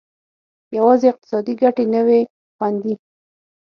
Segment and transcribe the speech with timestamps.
[0.77, 2.21] یوازې اقتصادي ګټې نه وې
[2.55, 2.93] خوندي.